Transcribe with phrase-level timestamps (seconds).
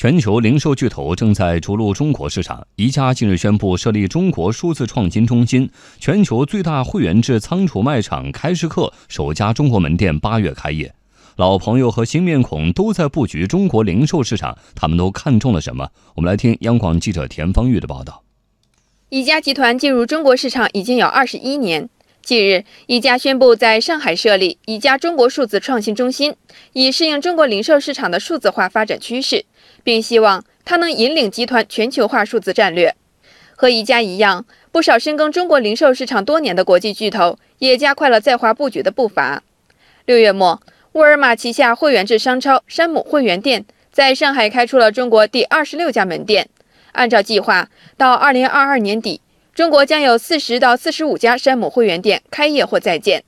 [0.00, 2.66] 全球零售巨头正在逐鹿中国市场。
[2.76, 10.94] 宜家近日宣布设立中国数字创新中心，全球最大会员制仓储卖场开市客首家中国门店八月开业。
[11.36, 15.86] 老朋友和新面孔都在布局中国零售市场，他们都看中了什么？
[16.14, 18.22] 我们来听央广记者田方玉的报道。
[19.10, 21.90] 宜家集团进入中国市场已经有二十一年。
[22.22, 26.34] 近日，宜家宣布在上海设立宜家中国数字创新中心，
[26.72, 29.44] 以适应中国零售市场的数字化发展趋势。
[29.82, 32.94] 并希望它能引领集团全球化数字战略。
[33.56, 39.42] 和宜家一样，不少深耕中国零售市场多年的国际巨头也加快了在华布局的步伐。
[40.06, 40.60] 六月末，
[40.92, 46.48] 沃尔玛旗下会员制商超山姆会员店在上海开出了中国第二十六家门店。
[46.92, 49.20] 按照计划，到二零二二年底，
[49.60, 53.22] 中国将有四十到四十五家山姆会员店开业或在建。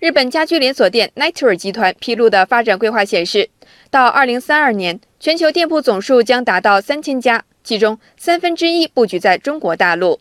[0.00, 3.48] 日本家居连锁店奈特尔集团披露的发展规划显示，
[3.88, 4.98] 到二零三二年。
[5.20, 10.18] 全球店铺总数将达到三千家，其中三分之一布局在中国大陆。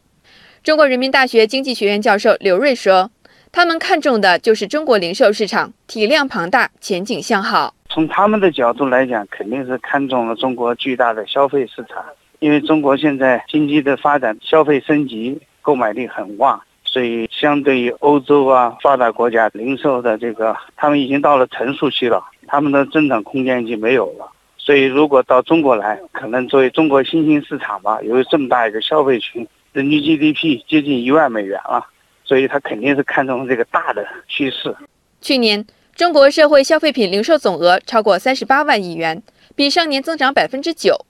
[0.63, 3.09] 中国人民大学经济学院教授刘瑞说
[3.51, 7.73] ：“他们看中的就是中国零售市场体量庞大，前景向好。
[7.89, 12.05] 从他们的角度来讲，肯定是看中了中国巨大的消费市场，
[12.37, 31.85] 因为中国现在经济的发展，消费升级，购买力很旺，所以相对于欧洲啊发达国家，零售的这个他们已经到了成熟期了，他们的增长空间已经没有了。”所以，如果到中国来，可能作为中国新兴市场吧，由于这么大一个消费群，人均 GDP 接近一万美元了，
[32.23, 34.73] 所以他肯定是看中这个大的趋势。
[35.19, 35.65] 去年，
[35.97, 39.21] 中国社会消费品零售总额超过三十八万亿元，
[39.53, 41.05] 比上年增长百分之九。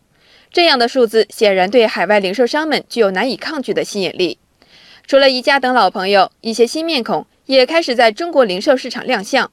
[0.52, 4.39] 这样的数字显然对海外零售商们具有难以抗拒的吸引力。
[5.08, 9.49] 除了宜家等老朋友，一些新面孔也开始在中国零售市场亮相。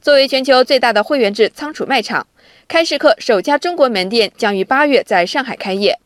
[0.00, 2.24] 作为全球最大的会员制仓储卖场。
[2.68, 5.98] 开市客首家中国门店将于八月在上海开业，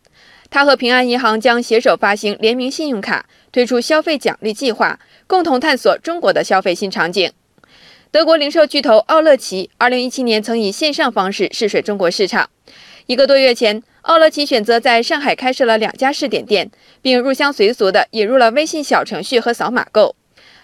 [0.48, 7.30] 它和平安银行将携手发行联名信用卡，推出消费奖励计划，共同探索中国的消费新场景。
[8.10, 12.48] 德国零售巨头奥乐奇2017年曾以线上方式试水中国市场，
[13.10, 16.70] 一个多月前，奥乐奇选择在上海开设了两家试点店，
[17.02, 20.14] 并入乡随俗地引入了微信小程序和扫码购。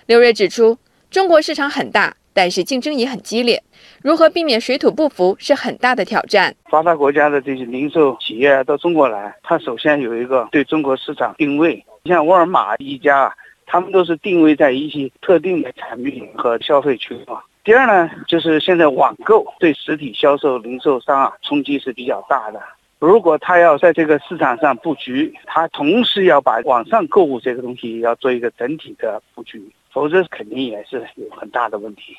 [0.07, 0.79] 刘锐指出，
[1.11, 2.15] 中国市场很大。
[2.33, 3.61] 但是竞争也很激烈，
[4.03, 6.55] 如何避免水土不服是很大的挑战。
[6.71, 17.19] 发达国家的这些零售企业到中国来，它首先有一个对中国市场定位，像沃尔玛、一家，他们都是定位在一些特定的产品和消费群。
[17.67, 22.63] 第二呢，就是现在网购对实体销售零售商啊冲击是比较大的。
[23.01, 29.61] 如果他要在这个市场上布局，他同时要把网上购物这个东西要做一个整体的布局，
[29.91, 32.17] 否则肯定也是有很大的问题。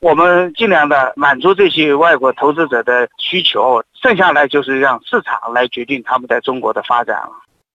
[0.00, 7.32] 我们尽量的满足这些外国投资者的需求，剩下来就是让市场来决定他们在中国的发展了。